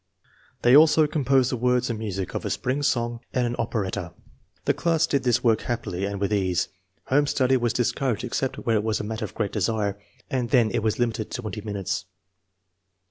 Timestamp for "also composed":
0.75-1.51